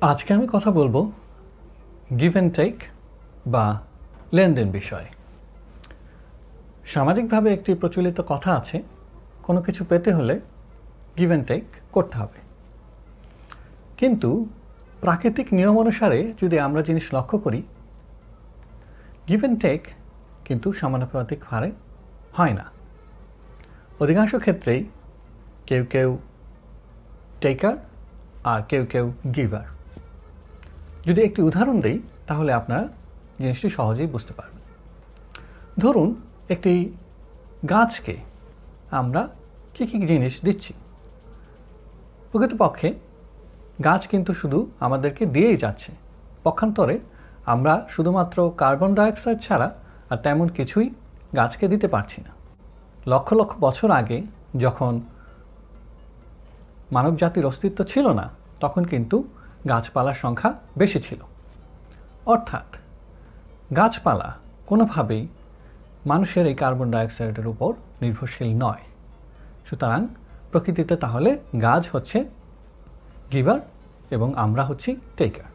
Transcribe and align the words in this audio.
আজকে 0.00 0.34
আমি 0.34 0.46
কথা 0.52 0.70
বলব 0.70 1.10
গিভ 2.20 2.32
অ্যান্ড 2.32 2.54
টেক 2.54 2.82
বা 3.46 3.80
লেনদেন 4.32 4.70
বিষয়ে। 4.70 5.06
সামাজিকভাবে 6.86 7.54
একটি 7.54 7.74
প্রচলিত 7.74 8.20
কথা 8.28 8.54
আছে, 8.54 8.82
কোনো 9.42 9.62
কিছু 9.62 9.84
পেতে 9.84 10.12
হলে 10.12 10.40
গিভ 11.18 11.28
অ্যান্ড 11.28 11.46
টেক 11.46 11.64
করতে 11.92 12.18
হবে। 12.18 12.38
কিন্তু 13.96 14.46
প্রাকৃতিক 15.00 15.52
নিয়ম 15.52 15.78
অনুসারে 15.78 16.32
যদি 16.42 16.58
আমরা 16.58 16.82
জিনিস 16.82 17.14
লক্ষ্য 17.14 17.38
করি 17.38 17.62
গিভ 19.28 19.40
অ্যান্ড 19.40 19.60
টেক 19.60 19.88
কিন্তু 20.44 20.72
সমানুপাতিক 20.72 21.44
হারে 21.50 21.72
হয় 22.32 22.52
না। 22.52 22.64
অধিকাংশ 24.00 24.34
ক্ষেত্রেই 24.34 24.84
কেউ 25.66 25.84
কেউ 25.84 26.18
টেকার 27.40 27.76
আর 28.44 28.62
কেউ 28.62 28.86
কেউ 28.86 29.12
গিভার 29.36 29.75
যদি 31.06 31.20
একটি 31.22 31.40
উদাহরণ 31.42 31.80
দেই, 31.80 31.98
তাহলে 32.26 32.50
আপনারা 32.52 32.88
জিনিসটি 33.38 33.68
সহজেই 33.70 34.06
বুঝতে 34.06 34.32
পারবেন। 34.32 34.62
ধরুন, 35.78 36.08
একটি 36.48 36.72
গাছকে 37.68 38.16
আমরা 38.90 39.28
কী 39.74 39.86
কী 39.86 40.06
জিনিস 40.06 40.34
দিচ্ছি? 40.44 40.72
প্রকৃতপক্ষে, 42.30 42.88
গাছ 43.84 44.06
কিন্তু 44.06 44.34
শুধু 44.34 44.58
আমাদেরকে 44.80 45.26
দিয়েই 45.26 45.56
যাচ্ছে। 45.56 45.92
পক্ষান্তরে, 46.44 46.98
আমরা 47.46 47.86
শুধুমাত্র 47.90 48.50
কার্বন 48.56 48.94
ডাইঅক্সাইড 48.94 49.38
ছাড়া 49.40 49.68
আর 50.10 50.16
তেমন 50.16 50.48
কিছুই 50.48 50.90
গাছকে 51.36 51.68
দিতে 51.68 51.88
পারছি 51.88 52.20
না। 52.26 52.30
লক্ষ 53.06 53.28
লক্ষ 53.32 53.52
বছর 53.60 53.90
আগে 53.90 54.22
যখন 54.58 55.00
মানব 56.92 57.16
জাতির 57.16 57.46
অস্তিত্ব 57.46 57.84
ছিল 57.84 58.06
না, 58.08 58.30
তখন 58.60 58.84
কিন্তু 58.84 59.16
গাছপালার 59.68 60.14
সংখ্যা 60.14 60.54
বেশি 60.78 60.98
ছিল। 60.98 61.20
অর্থাৎ 62.26 62.76
গাছপালা 63.76 64.28
কোনোভাবেই 64.66 65.28
মানুষের 66.06 66.46
এই 66.46 66.54
কার্বন 66.54 66.90
ডাইঅক্সাইডের 66.90 67.46
উপর 67.46 67.74
নির্ভরশীল 68.02 68.50
নয়। 68.58 68.82
সুতরাং 69.70 70.06
প্রকৃতিতে 70.50 70.96
তাহলে 70.96 71.38
গাছ 71.62 71.88
হচ্ছে 71.92 72.24
গিভার 73.32 73.60
এবং 74.10 74.34
আমরা 74.36 74.64
হচ্ছি 74.64 74.96
টেকার। 75.16 75.50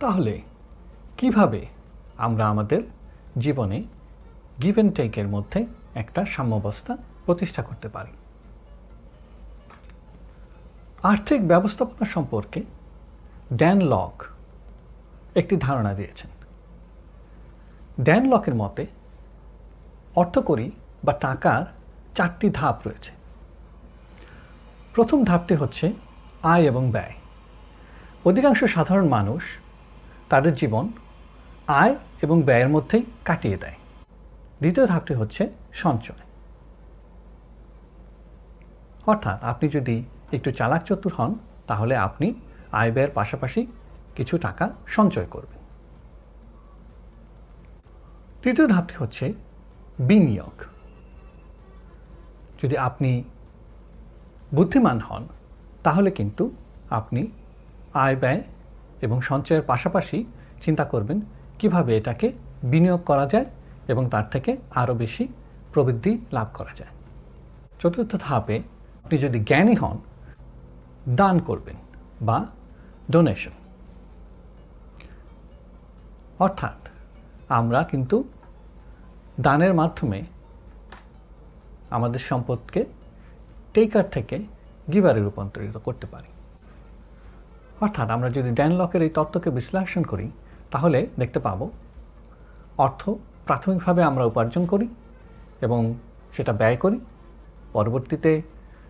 তাহলে 0.00 0.40
কীভাবে 1.18 1.66
আমরা 2.18 2.44
আমাদের 2.46 2.82
জীবনে 3.38 3.84
গিভ 4.62 4.74
অ্যান্ড 4.74 4.94
টেকের 4.96 5.28
মধ্যে 5.28 5.66
একটা 5.94 6.24
সাম্যাবস্থা 6.24 6.96
প্রতিষ্ঠা 7.26 7.62
করতে 7.62 7.88
পারি? 7.88 8.12
আর্থিক 11.02 11.48
ব্যবস্থাপনা 11.48 12.04
সম্পর্কে 12.04 12.62
ড্যান 13.52 13.80
লক 13.80 14.24
একটি 15.34 15.56
ধারণা 15.56 15.94
দিয়েছেন। 15.94 16.30
ড্যান 18.02 18.32
লকের 18.32 18.54
মতে 18.54 18.86
অর্থকরী 20.16 20.70
বা 21.04 21.12
টাকার 21.12 21.64
চারটি 22.14 22.50
ধাপ 22.50 22.86
রয়েছে। 22.86 23.12
প্রথম 24.94 25.24
ধাপটি 25.24 25.54
হচ্ছে 25.54 25.92
আয় 26.42 26.62
এবং 26.62 26.90
ব্যয়। 26.90 27.12
অধিকাংশ 28.24 28.64
সাধারণ 28.64 29.08
মানুষ 29.08 29.42
তাদের 30.28 30.54
জীবন 30.54 30.88
আয় 31.66 31.96
এবং 32.22 32.42
ব্যয়ের 32.42 32.68
মধ্যেই 32.68 33.02
কাটিয়ে 33.24 33.56
দেয়। 33.56 33.74
দ্বিতীয় 34.58 34.86
ধাপটি 34.86 35.14
হচ্ছে 35.14 35.48
সঞ্চয়। 35.72 36.20
অর্থাৎ 39.06 39.44
আপনি 39.44 39.68
যদি 39.68 40.04
একটু 40.32 40.50
চালাক 40.50 40.82
চতুর 40.84 41.12
হন, 41.18 41.34
তাহলে 41.66 41.96
আপনি 41.96 42.34
আয় 42.72 42.92
ব্যয়ের 42.92 43.10
পাশাপাশি 43.14 43.66
কিছু 44.16 44.38
টাকা 44.38 44.70
সঞ্চয় 44.86 45.26
করবেন। 45.30 45.60
তৃতীয় 48.42 48.68
ধাপটি 48.68 48.94
হচ্ছে 48.98 49.32
বিনিয়োগ। 49.98 50.56
যদি 52.62 52.76
আপনি 52.78 53.24
বুদ্ধিমান 54.54 54.98
হন, 54.98 55.28
তাহলে 55.82 56.10
কিন্তু 56.10 56.50
আপনি 56.90 57.30
আয় 57.94 58.16
ব্যয় 58.16 58.42
এবং 59.02 59.20
সঞ্চয়ের 59.20 59.62
পাশাপাশি 59.62 60.24
চিন্তা 60.60 60.84
করবেন 60.84 61.20
কীভাবে 61.58 61.96
এটাকে 61.96 62.32
বিনিয়োগ 62.62 63.00
করা 63.04 63.26
যায় 63.26 63.44
এবং 63.88 64.08
তার 64.10 64.30
থেকে 64.30 64.56
আরও 64.74 64.94
বেশি 64.94 65.28
প্রবৃদ্ধি 65.72 66.18
লাভ 66.32 66.48
করা 66.54 66.72
যায়। 66.74 66.90
চতুর্থ 67.78 68.16
ধাপে 68.20 68.56
আপনি 69.04 69.18
যদি 69.18 69.38
জ্ঞানী 69.40 69.74
হন 69.74 69.98
দান 71.08 71.38
করবেন 71.38 71.76
বা 72.22 72.46
ডোনেশন 73.10 73.50
অর্থাৎ 76.38 76.88
আমরা 77.48 77.82
কিন্তু 77.82 78.24
দানের 79.40 79.74
মাধ্যমে 79.74 80.22
আমাদের 81.90 82.20
সম্পদকে 82.20 82.84
টেকার 83.74 84.10
থেকে 84.10 84.44
গিভারে 84.92 85.20
রূপান্তরিত 85.20 85.76
করতে 85.76 86.06
পারি। 86.06 86.28
অর্থাৎ 87.80 88.10
আমরা 88.10 88.30
যদি 88.30 88.50
ড্যান 88.50 88.72
লকের 88.72 89.02
এই 89.02 89.08
তত্ত্বকে 89.08 89.50
বিশ্লেষণ 89.50 90.02
করি, 90.02 90.30
তাহলে 90.70 91.06
দেখতে 91.18 91.40
পাব 91.40 91.70
অর্থ 92.78 93.10
প্রাথমিকভাবে 93.46 94.02
আমরা 94.02 94.24
উপার্জন 94.24 94.66
করি 94.66 94.88
এবং 95.60 95.94
সেটা 96.36 96.52
ব্যয় 96.52 96.76
করি। 96.76 97.00
পরবর্তীতে 97.72 98.42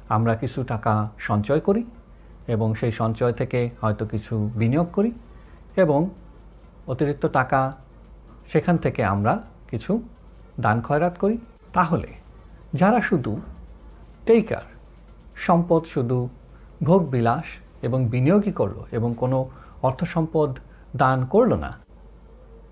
আমরা 0.09 0.34
কিছু 0.34 0.62
টাকা 0.62 1.09
সঞ্চয় 1.19 1.61
করি। 1.61 1.84
এবং 2.47 2.75
সেই 2.75 2.92
সঞ্চয় 2.92 3.32
থেকে 3.32 3.70
হয়তো 3.80 4.06
কিছু 4.06 4.50
বিনিয়োগ 4.54 4.88
করি 4.92 5.12
এবং 5.76 6.10
অতিরিক্ত 6.86 7.26
টাকা 7.26 7.72
সেখান 8.53 8.76
থেকে 8.76 9.04
আমরা 9.04 9.42
কিছু 9.70 10.03
দান 10.60 10.81
খয়রাত 10.81 11.14
করি। 11.19 11.38
তাহলে 11.72 12.08
যারা 12.75 13.00
শুধু 13.00 13.41
টেইকার 14.26 14.66
সম্পদ 15.36 15.84
শুধু 15.84 16.28
ভোগ 16.84 17.10
বিলাস 17.10 17.44
এবং 17.82 18.08
বিনিয়োগই 18.08 18.52
করল 18.52 18.78
এবং 18.92 19.14
কোনো 19.19 19.38
অর্থ 19.82 20.04
সম্পদ 20.04 20.50
দান 20.97 21.25
করল 21.25 21.54
না, 21.54 21.70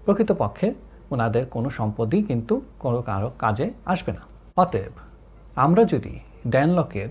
প্রকৃতপক্ষে 0.04 0.74
ওনাদের 1.10 1.46
কোনো 1.46 1.70
সম্পদই 1.70 2.22
কিন্তু 2.22 2.60
কোনো 2.78 3.02
কারও 3.02 3.30
কাজে 3.38 3.70
আসবে 3.86 4.12
না। 4.12 4.22
অতএব 4.56 4.94
আমরা 5.54 5.84
যদি 5.84 6.18
ড্যানলকের 6.48 7.08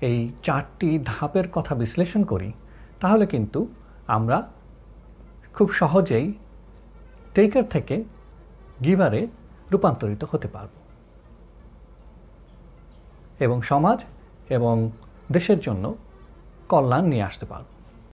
এই 0.00 0.30
চারটি 0.42 0.98
ধাপের 1.04 1.48
কথা 1.48 1.74
বিশ্লেষণ 1.74 2.24
করি, 2.24 2.52
তাহলে 3.00 3.26
কিন্তু 3.26 3.68
আমরা 4.06 4.48
খুব 5.54 5.72
সহজেই 5.72 6.32
টেকার 7.34 7.68
থেকে 7.68 8.04
গিভারে 8.84 9.26
রূপান্তরিত 9.72 10.24
হতে 10.30 10.48
পারব। 10.48 10.68
এবং 13.40 13.62
সমাজ 13.62 14.04
এবং 14.48 14.90
দেশের 15.32 15.60
জন্য 15.60 15.94
কল্যাণ 16.68 17.04
নিয়ে 17.04 17.22
আসতে 17.22 17.46
পারব। 17.46 17.64